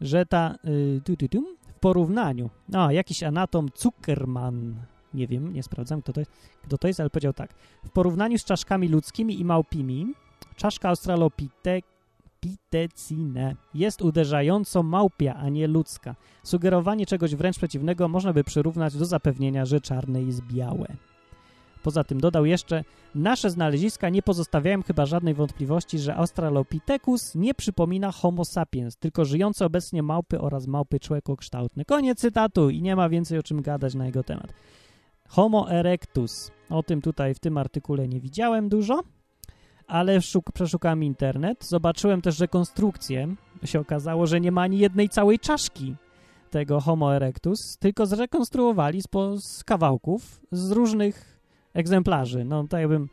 [0.00, 4.74] że ta y, tu, tu, tu, w porównaniu, a jakiś anatom Zuckerman,
[5.14, 8.38] nie wiem, nie sprawdzam kto to, jest, kto to jest, ale powiedział tak, w porównaniu
[8.38, 10.14] z czaszkami ludzkimi i małpimi,
[10.56, 10.90] czaszka
[12.42, 16.14] australopitecine jest uderzająco małpia, a nie ludzka.
[16.42, 20.86] Sugerowanie czegoś wręcz przeciwnego można by przyrównać do zapewnienia, że czarne jest białe.
[21.82, 28.12] Poza tym dodał jeszcze, nasze znaleziska nie pozostawiają chyba żadnej wątpliwości, że Australopithecus nie przypomina
[28.12, 31.84] Homo sapiens, tylko żyjące obecnie małpy oraz małpy człowiekokształtne.
[31.84, 34.52] Koniec cytatu i nie ma więcej o czym gadać na jego temat.
[35.28, 36.50] Homo erectus.
[36.70, 39.02] O tym tutaj w tym artykule nie widziałem dużo,
[39.92, 41.64] ale szuk, przeszukałem internet.
[41.64, 43.34] Zobaczyłem też rekonstrukcję.
[43.64, 45.94] Się okazało, że nie ma ani jednej całej czaszki
[46.50, 49.06] tego Homo erectus, tylko zrekonstruowali z,
[49.44, 51.38] z kawałków z różnych
[51.74, 52.44] egzemplarzy.
[52.44, 53.08] No to jakbym...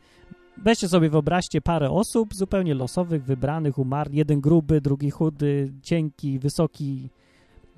[0.56, 4.10] Weźcie sobie, wyobraźcie parę osób zupełnie losowych, wybranych, umarł.
[4.12, 7.08] Jeden gruby, drugi chudy, cienki, wysoki,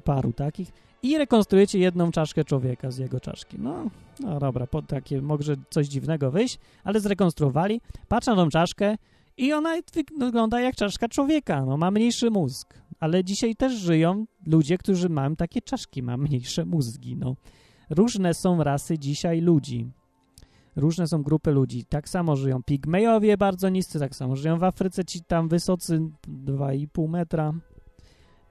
[0.05, 0.73] paru takich.
[1.03, 3.57] I rekonstruujecie jedną czaszkę człowieka z jego czaszki.
[3.61, 7.81] No, no dobra, po takie może coś dziwnego wyjść, ale zrekonstruowali.
[8.09, 8.97] Patrzę na tą czaszkę
[9.37, 9.75] i ona
[10.19, 11.65] wygląda jak czaszka człowieka.
[11.65, 12.75] No, ma mniejszy mózg.
[13.01, 17.17] Ale dzisiaj też żyją ludzie, którzy mają takie czaszki, ma mniejsze mózgi.
[17.17, 17.37] No.
[17.91, 19.91] Różne są rasy dzisiaj ludzi.
[20.77, 21.85] Różne są grupy ludzi.
[21.85, 26.01] Tak samo żyją pigmejowie bardzo niscy, tak samo żyją w Afryce ci tam wysocy
[26.45, 27.55] 2,5 metra.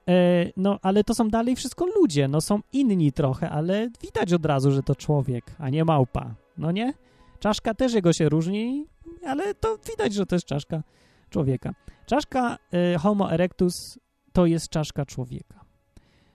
[0.08, 2.28] E, no, ale to są dalej wszystko ludzie.
[2.28, 6.34] No, są inni trochę, ale widać od razu, że to człowiek, a nie małpa.
[6.58, 6.94] No nie?
[7.38, 8.86] Czaszka też jego się różni,
[9.26, 10.82] ale to widać, że to jest czaszka
[11.30, 11.74] człowieka.
[12.06, 13.98] Czaszka e, Homo erectus
[14.32, 15.64] to jest czaszka człowieka.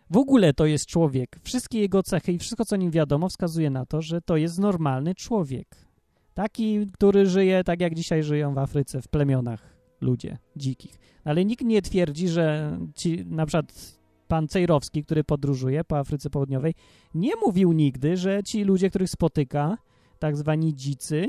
[0.10, 1.40] W ogóle to jest człowiek.
[1.44, 5.16] Wszystkie jego cechy i wszystko, co nim wiadomo, wskazuje na to, że to jest normalny
[5.16, 5.68] człowiek.
[6.34, 11.00] Taki, który żyje tak, jak dzisiaj żyją w Afryce, w plemionach ludzie dzikich.
[11.24, 16.74] Ale nikt nie twierdzi, że ci, na przykład pan Cejrowski, który podróżuje po Afryce Południowej,
[17.14, 19.78] nie mówił nigdy, że ci ludzie, których spotyka,
[20.20, 21.28] tak zwani dzicy,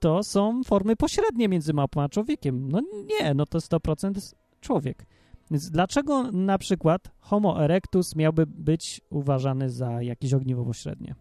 [0.00, 2.68] to są formy pośrednie między małpą a człowiekiem.
[2.68, 2.80] No
[3.20, 5.06] nie, no to 100% człowiek.
[5.50, 11.14] Więc dlaczego na przykład Homo erectus miałby być uważany za jakieś ogniwo pośrednie?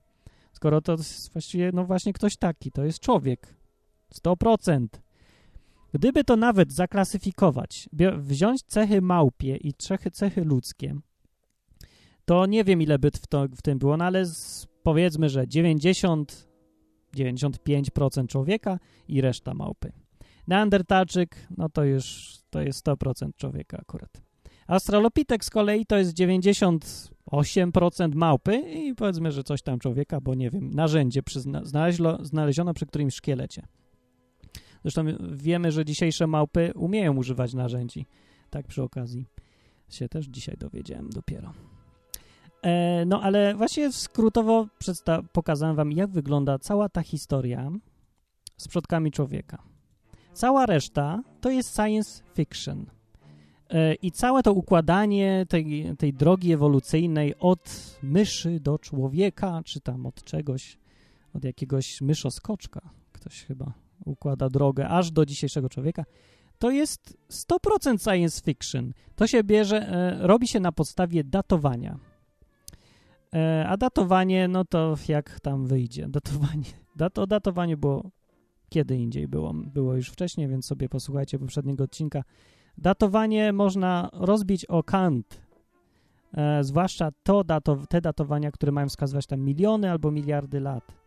[0.51, 3.55] Skoro to jest właściwie, no właśnie ktoś taki, to jest człowiek.
[4.13, 4.87] 100%.
[5.95, 10.95] Gdyby to nawet zaklasyfikować, wziąć cechy małpie i cechy, cechy ludzkie,
[12.25, 15.47] to nie wiem, ile by w, to, w tym było, no ale z, powiedzmy, że
[15.47, 16.47] 90,
[17.17, 19.91] 95% człowieka i reszta małpy.
[20.47, 24.21] Neandertalczyk, no to już to jest 100% człowieka akurat.
[24.67, 30.49] Australopitek z kolei to jest 98% małpy i powiedzmy, że coś tam człowieka, bo nie
[30.49, 33.67] wiem, narzędzie przyzna, znaleziono, znaleziono przy którymś szkielecie.
[34.85, 38.05] Zresztą wiemy, że dzisiejsze małpy umieją używać narzędzi.
[38.49, 39.25] Tak przy okazji
[39.89, 41.53] się też dzisiaj dowiedziałem dopiero.
[42.61, 44.67] E, no ale właśnie skrótowo
[45.33, 47.71] pokazałem wam, jak wygląda cała ta historia
[48.57, 49.63] z przodkami człowieka.
[50.33, 52.85] Cała reszta to jest science fiction.
[53.69, 60.05] E, I całe to układanie tej, tej drogi ewolucyjnej od myszy do człowieka, czy tam
[60.05, 60.77] od czegoś,
[61.33, 66.03] od jakiegoś myszoskoczka, ktoś chyba układa drogę aż do dzisiejszego człowieka,
[66.59, 68.93] to jest 100% science fiction.
[69.15, 71.97] To się bierze, e, robi się na podstawie datowania.
[73.33, 76.07] E, a datowanie, no to jak tam wyjdzie?
[76.17, 78.11] Datowanie, dato, datowanie było
[78.69, 82.23] kiedy indziej było, było już wcześniej, więc sobie posłuchajcie poprzedniego odcinka.
[82.77, 85.41] Datowanie można rozbić o kant,
[86.33, 91.04] e, zwłaszcza to dato, te datowania, które mają wskazywać tam miliony albo miliardy lat.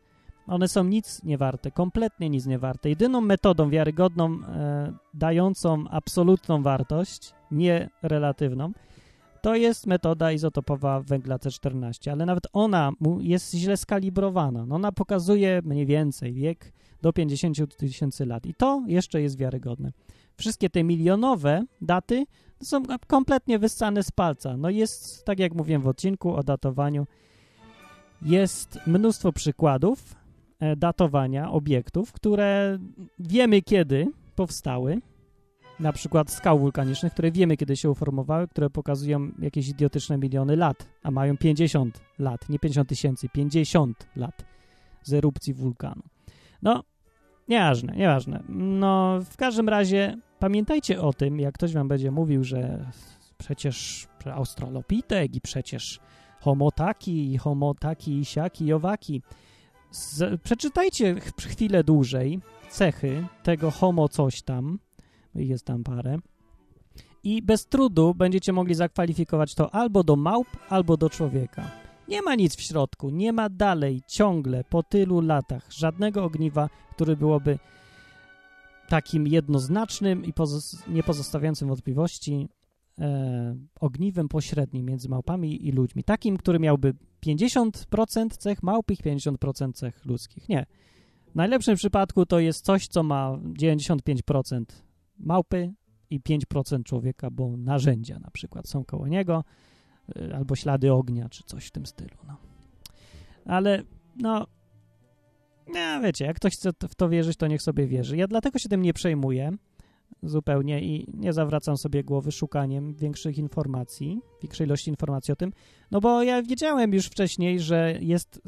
[0.48, 2.88] One są nic nie warte, kompletnie nic nie warte.
[2.88, 8.72] Jedyną metodą wiarygodną, e, dającą absolutną wartość, nie relatywną,
[9.42, 14.66] to jest metoda izotopowa węgla C14, ale nawet ona jest źle skalibrowana.
[14.66, 19.92] No ona pokazuje mniej więcej wiek do 50 tysięcy lat i to jeszcze jest wiarygodne.
[20.36, 22.26] Wszystkie te milionowe daty
[22.62, 24.56] są kompletnie wyssane z palca.
[24.56, 27.06] No jest, tak jak mówiłem w odcinku o datowaniu,
[28.22, 30.14] jest mnóstwo przykładów,
[30.76, 32.78] datowania obiektów, które
[33.18, 35.00] wiemy kiedy powstały,
[35.80, 40.88] na przykład skał wulkanicznych, które wiemy kiedy się uformowały, które pokazują jakieś idiotyczne miliony lat,
[41.02, 44.44] a mają 50 lat, nie 50 tysięcy, 50 lat
[45.02, 46.02] z erupcji wulkanu.
[46.62, 46.84] No,
[47.48, 48.42] nieważne, nieważne.
[48.48, 52.90] No, w każdym razie pamiętajcie o tym, jak ktoś wam będzie mówił, że
[53.38, 56.00] przecież Australopitek i przecież
[56.40, 59.22] homo taki, i homo taki, i siaki, i owaki.
[59.90, 64.78] Z, przeczytajcie chwilę dłużej cechy tego homo coś tam,
[65.34, 66.18] jest tam parę,
[67.24, 71.70] i bez trudu będziecie mogli zakwalifikować to albo do małp, albo do człowieka.
[72.08, 77.16] Nie ma nic w środku, nie ma dalej, ciągle, po tylu latach, żadnego ogniwa, który
[77.16, 77.58] byłoby
[78.88, 80.32] takim jednoznacznym i
[80.88, 82.48] nie pozostawiającym wątpliwości
[82.98, 86.04] e, ogniwem pośrednim między małpami i ludźmi.
[86.04, 86.94] Takim, który miałby
[87.26, 90.48] 50% cech małp i 50% cech ludzkich.
[90.48, 90.66] Nie.
[91.32, 94.64] W najlepszym przypadku to jest coś, co ma 95%
[95.18, 95.72] małpy
[96.10, 99.44] i 5% człowieka, bo narzędzia na przykład są koło niego,
[100.16, 102.16] y, albo ślady ognia, czy coś w tym stylu.
[102.26, 102.36] No.
[103.44, 103.82] Ale,
[104.16, 104.46] no,
[105.68, 108.16] nie, wiecie, jak ktoś chce w to wierzyć, to niech sobie wierzy.
[108.16, 109.56] Ja dlatego się tym nie przejmuję
[110.22, 115.52] zupełnie i nie zawracam sobie głowy szukaniem większych informacji, większej ilości informacji o tym,
[115.90, 118.40] no bo ja wiedziałem już wcześniej, że jest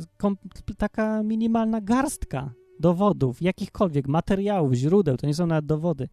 [0.78, 6.08] taka minimalna garstka dowodów, jakichkolwiek materiałów, źródeł, to nie są nawet dowody,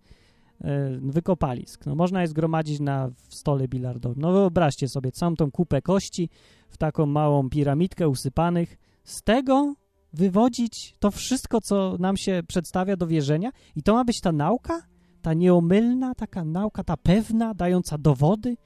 [0.64, 1.86] E, wykopalisk.
[1.86, 4.22] No, można je zgromadzić na stole bilardowym.
[4.22, 6.30] No wyobraźcie sobie całą tą kupę kości
[6.70, 8.78] w taką małą piramidkę usypanych.
[9.04, 9.76] Z tego
[10.14, 14.82] wywodzić to wszystko, co nam się przedstawia do wierzenia i to ma być ta nauka?
[15.28, 18.58] Ta nieomylna, taka nauka, ta pewna, dająca dowody?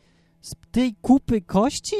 [0.41, 1.95] Z tej kupy kości?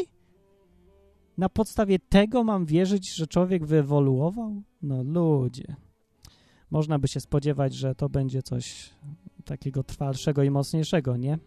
[1.38, 4.62] Na podstawie tego mam wierzyć, że człowiek wyewoluował?
[4.82, 5.76] No ludzie.
[6.72, 8.90] Można by się spodziewać, że to będzie coś
[9.46, 11.40] takiego trwalszego i mocniejszego, nie?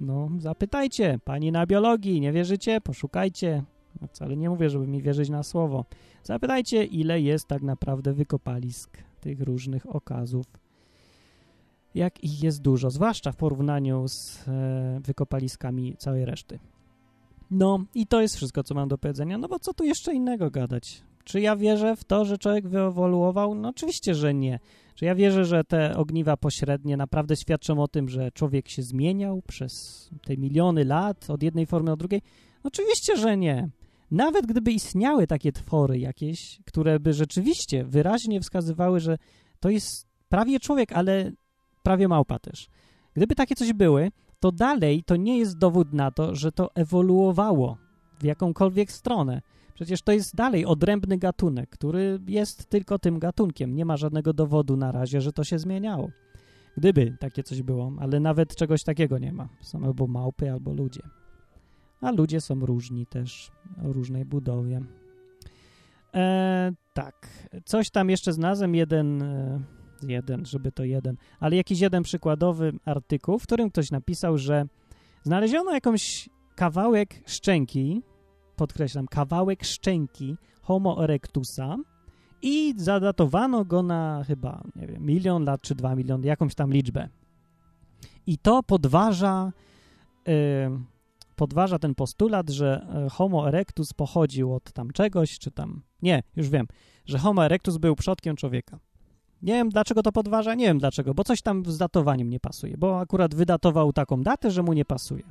[0.00, 2.80] No, zapytajcie, pani na biologii, nie wierzycie?
[2.80, 3.64] Poszukajcie.
[4.08, 5.84] Wcale nie mówię, żeby mi wierzyć na słowo.
[6.22, 10.65] Zapytajcie, ile jest tak naprawdę wykopalisk tych różnych okazów.
[11.96, 16.58] Jak ich jest dużo, zwłaszcza w porównaniu z e, wykopaliskami całej reszty.
[17.50, 20.50] No i to jest wszystko, co mam do powiedzenia, no bo co tu jeszcze innego
[20.50, 21.02] gadać?
[21.24, 23.54] Czy ja wierzę w to, że człowiek wyewoluował?
[23.54, 24.58] No oczywiście, że nie.
[24.94, 29.42] Czy ja wierzę, że te ogniwa pośrednie naprawdę świadczą o tym, że człowiek się zmieniał
[29.46, 32.22] przez te miliony lat od jednej formy do drugiej?
[32.62, 33.68] Oczywiście, że nie.
[34.10, 39.18] Nawet gdyby istniały takie twory jakieś, które by rzeczywiście wyraźnie wskazywały, że
[39.60, 41.32] to jest prawie człowiek, ale
[41.86, 42.68] prawie małpa też.
[43.14, 47.76] Gdyby takie coś były, to dalej to nie jest dowód na to, że to ewoluowało
[48.20, 49.42] w jakąkolwiek stronę.
[49.74, 53.74] Przecież to jest dalej odrębny gatunek, który jest tylko tym gatunkiem.
[53.74, 56.10] Nie ma żadnego dowodu na razie, że to się zmieniało.
[56.76, 59.48] Gdyby takie coś było, ale nawet czegoś takiego nie ma.
[59.60, 61.02] Są albo małpy, albo ludzie.
[62.00, 63.50] A ludzie są różni też,
[63.84, 64.80] o różnej budowie.
[66.14, 67.28] E, tak,
[67.64, 69.60] coś tam jeszcze znalazłem, jeden, e,
[70.02, 74.66] jeden, żeby to jeden, ale jakiś jeden przykładowy artykuł, w którym ktoś napisał, że
[75.22, 78.02] znaleziono jakąś kawałek szczęki,
[78.56, 81.76] podkreślam, kawałek szczęki Homo erectusa
[82.42, 87.08] i zadatowano go na chyba, nie wiem, milion lat czy dwa miliony, jakąś tam liczbę.
[88.26, 89.52] I to podważa,
[90.26, 90.32] yy,
[91.36, 96.48] podważa ten postulat, że e, Homo erectus pochodził od tam czegoś, czy tam, nie, już
[96.48, 96.66] wiem,
[97.06, 98.78] że Homo erectus był przodkiem człowieka.
[99.42, 102.76] Nie wiem, dlaczego to podważa, nie wiem dlaczego, bo coś tam z datowaniem nie pasuje,
[102.78, 105.22] bo akurat wydatował taką datę, że mu nie pasuje.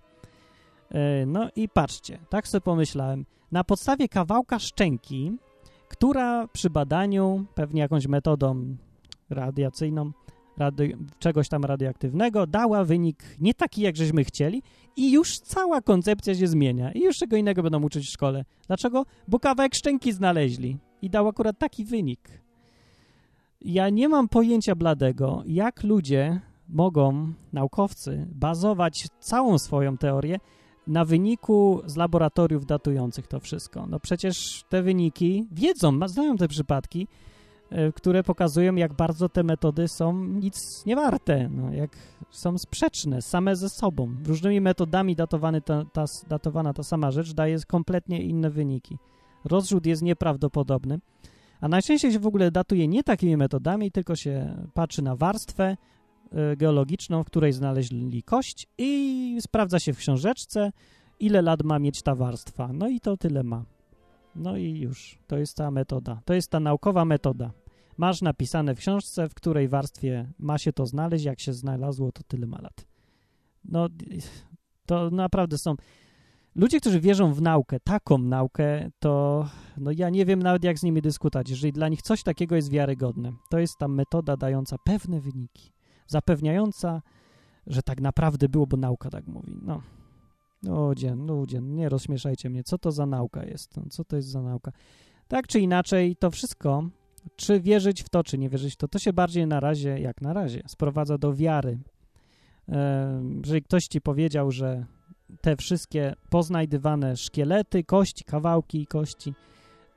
[0.91, 5.31] E, no i patrzcie, tak sobie pomyślałem, na podstawie kawałka szczęki,
[5.89, 8.75] która przy badaniu, pewnie jakąś metodą
[9.29, 10.11] radiacyjną,
[10.57, 14.63] rady, czegoś tam radioaktywnego, dała wynik nie taki, jak żeśmy chcieli
[14.95, 18.45] i już cała koncepcja się zmienia i już czego innego będą uczyć w szkole.
[18.67, 19.05] Dlaczego?
[19.27, 22.44] Bo kawałek szczęki znaleźli i dał akurat taki wynik.
[23.65, 30.39] Ja nie mam pojęcia bladego, jak ludzie mogą, naukowcy, bazować całą swoją teorię
[30.87, 33.87] na wyniku z laboratoriów datujących to wszystko.
[33.87, 37.07] No przecież te wyniki wiedzą, znają te przypadki,
[37.69, 41.97] e, które pokazują, jak bardzo te metody są nic nie warte, no, jak
[42.29, 44.15] są sprzeczne same ze sobą.
[44.25, 45.27] Różnymi metodami ta,
[45.93, 48.97] ta, datowana ta sama rzecz daje kompletnie inne wyniki.
[49.45, 50.99] Rozrzut jest nieprawdopodobny,
[51.61, 55.77] a najczęściej się w ogóle datuje nie takimi metodami, tylko się patrzy na warstwę,
[56.31, 60.71] E, geologiczną, w której znaleźli kość i sprawdza się w książeczce,
[61.19, 62.69] ile lat ma mieć ta warstwa.
[62.73, 63.65] No i to tyle ma.
[64.35, 65.19] No i już.
[65.27, 66.21] To jest ta metoda.
[66.25, 67.51] To jest ta naukowa metoda.
[67.97, 72.23] Masz napisane w książce, w której warstwie ma się to znaleźć, jak się znalazło, to
[72.27, 72.85] tyle ma lat.
[73.65, 73.87] No,
[74.85, 75.75] to naprawdę są...
[76.55, 79.45] Ludzie, którzy wierzą w naukę, taką naukę, to
[79.77, 81.49] no ja nie wiem nawet, jak z nimi dyskutować.
[81.49, 85.71] Jeżeli dla nich coś takiego jest wiarygodne, to jest ta metoda dająca pewne wyniki,
[86.07, 87.01] zapewniająca,
[87.67, 89.57] że tak naprawdę było, bo nauka tak mówi.
[89.61, 89.81] No,
[90.63, 92.63] ludzie, ludzie, nie rozśmieszajcie mnie.
[92.63, 93.77] Co to za nauka jest?
[93.77, 94.71] No, co to jest za nauka?
[95.27, 96.89] Tak czy inaczej, to wszystko,
[97.35, 100.21] czy wierzyć w to, czy nie wierzyć w to, to się bardziej na razie, jak
[100.21, 101.77] na razie, sprowadza do wiary.
[103.43, 104.85] Jeżeli ktoś ci powiedział, że
[105.41, 109.33] te wszystkie poznajdywane szkielety, kości, kawałki kości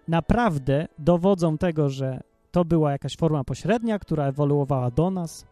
[0.08, 2.20] naprawdę dowodzą tego, że
[2.50, 5.46] to była jakaś forma pośrednia, która ewoluowała do nas,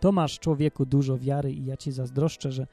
[0.00, 2.66] to masz człowieku dużo wiary i ja ci zazdroszczę, że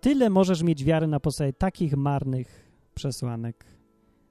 [0.00, 3.64] tyle możesz mieć wiary na podstawie takich marnych przesłanek.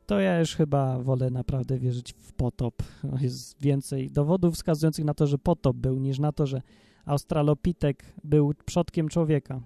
[0.05, 2.83] To ja już chyba wolę naprawdę wierzyć w potop.
[3.21, 6.61] Jest więcej dowodów wskazujących na to, że potop był, niż na to, że
[7.05, 9.61] Australopitek był przodkiem człowieka.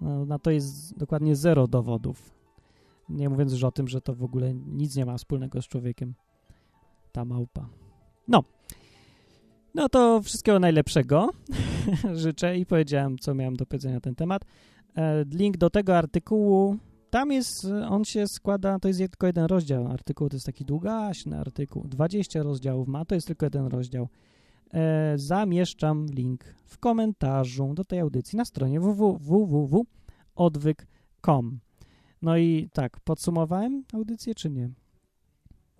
[0.00, 2.34] No, na to jest dokładnie zero dowodów.
[3.08, 6.14] Nie mówiąc już o tym, że to w ogóle nic nie ma wspólnego z człowiekiem.
[7.12, 7.68] Ta małpa.
[8.28, 8.44] No.
[9.74, 11.30] No to wszystkiego najlepszego
[12.14, 14.44] życzę i powiedziałem, co miałem do powiedzenia na ten temat.
[14.96, 16.76] E, link do tego artykułu,
[17.10, 21.38] tam jest, on się składa, to jest tylko jeden rozdział artykułu, to jest taki długaśny
[21.38, 24.08] artykuł, 20 rozdziałów ma, to jest tylko jeden rozdział.
[24.74, 31.60] E, zamieszczam link w komentarzu do tej audycji na stronie www.odwyk.com.
[32.22, 34.70] No i tak, podsumowałem audycję czy nie?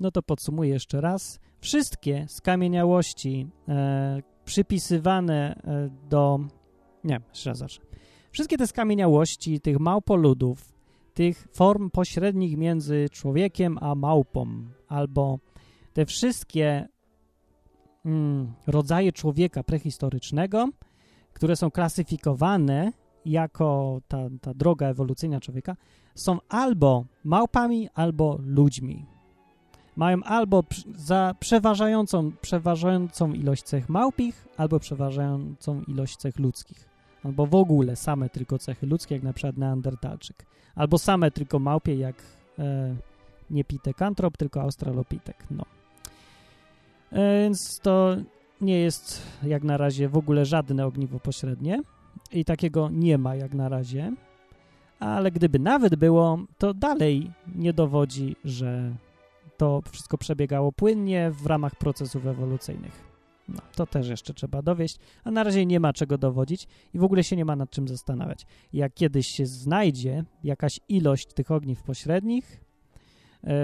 [0.00, 1.40] No to podsumuję jeszcze raz.
[1.60, 6.40] Wszystkie skamieniałości e, przypisywane e, do...
[7.04, 7.84] Nie, jeszcze raz zacznę.
[8.30, 10.74] Wszystkie te skamieniałości tych małpoludów,
[11.14, 15.38] tych form pośrednich między człowiekiem a małpą, albo
[15.92, 16.88] te wszystkie
[18.66, 20.68] rodzaje człowieka prehistorycznego,
[21.32, 22.92] które są klasyfikowane
[23.24, 25.76] jako ta, ta droga ewolucyjna człowieka,
[26.14, 29.06] są albo małpami, albo ludźmi.
[29.96, 36.88] Mają albo za przeważającą, przeważającą ilość cech małpich, albo przeważającą ilość cech ludzkich.
[37.24, 40.46] Albo w ogóle same tylko cechy ludzkie, jak na przykład neandertalczyk.
[40.74, 42.16] Albo same tylko małpie, jak
[42.58, 42.96] e,
[43.50, 45.36] nie pitekantrop, tylko australopitek.
[45.50, 45.64] No.
[47.14, 48.16] E, więc to
[48.60, 51.82] nie jest jak na razie w ogóle żadne ogniwo pośrednie
[52.32, 54.12] i takiego nie ma jak na razie,
[55.00, 58.96] ale gdyby nawet było, to dalej nie dowodzi, że
[59.56, 63.14] to wszystko przebiegało płynnie w ramach procesów ewolucyjnych.
[63.48, 67.04] No, to też jeszcze trzeba dowieść, a na razie nie ma czego dowodzić i w
[67.04, 68.46] ogóle się nie ma nad czym zastanawiać.
[68.72, 72.63] Jak kiedyś się znajdzie jakaś ilość tych ogniw pośrednich,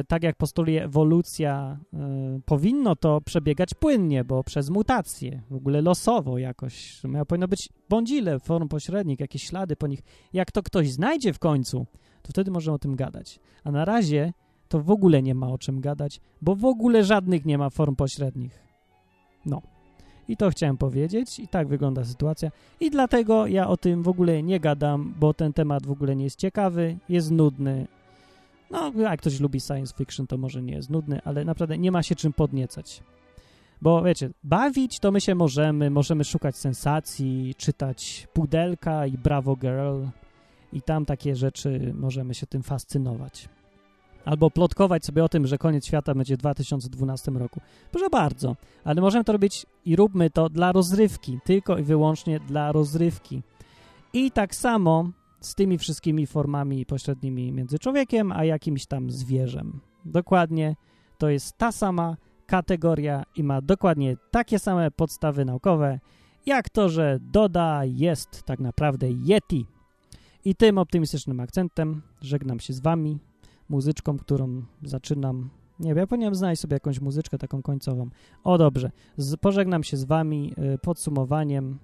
[0.09, 6.39] tak jak postuluje ewolucja, e, powinno to przebiegać płynnie, bo przez mutacje, w ogóle losowo
[6.39, 7.05] jakoś.
[7.05, 10.01] Miało powinno być bądzile form pośrednich, jakieś ślady po nich.
[10.33, 11.87] Jak to ktoś znajdzie w końcu,
[12.23, 13.41] to wtedy możemy o tym gadać.
[13.65, 14.33] A na razie
[14.69, 17.97] to w ogóle nie ma o czym gadać, bo w ogóle żadnych nie ma form
[17.97, 18.59] pośrednich.
[19.47, 19.63] No.
[20.29, 22.51] I to chciałem powiedzieć i tak wygląda sytuacja.
[22.81, 26.25] I dlatego ja o tym w ogóle nie gadam, bo ten temat w ogóle nie
[26.25, 27.87] jest ciekawy, jest nudny.
[28.71, 32.03] No, jak ktoś lubi science fiction, to może nie jest nudny, ale naprawdę nie ma
[32.03, 33.03] się czym podniecać.
[33.83, 40.05] Bo wiecie, bawić to my się możemy, możemy szukać sensacji, czytać Pudelka i Bravo Girl
[40.73, 43.49] i tam takie rzeczy możemy się tym fascynować
[44.25, 47.61] albo plotkować sobie o tym, że koniec świata będzie w 2012 roku.
[47.91, 52.73] Proszę bardzo, ale możemy to robić i róbmy to dla rozrywki, tylko i wyłącznie dla
[52.73, 53.43] rozrywki.
[54.13, 55.11] I tak samo
[55.41, 59.81] z tymi wszystkimi formami pośrednimi między człowiekiem a jakimś tam zwierzem.
[60.05, 60.77] Dokładnie
[61.19, 62.17] to jest ta sama
[62.47, 66.01] kategoria i ma dokładnie takie same podstawy naukowe,
[66.47, 69.67] jak to, że Doda jest tak naprawdę Yeti.
[70.45, 73.19] I tym optymistycznym akcentem żegnam się z wami
[73.69, 75.51] muzyczką, którą zaczynam.
[75.81, 78.11] Nie wiem, ja powinienem znaleźć sobie jakąś muzyczkę taką końcową.
[78.45, 78.91] O, dobrze.
[79.17, 81.79] Z, pożegnam się z wami y, podsumowaniem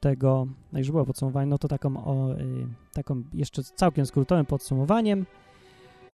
[0.00, 5.26] tego, no już było podsumowanie, no to taką, o, y, taką jeszcze całkiem skrótowym podsumowaniem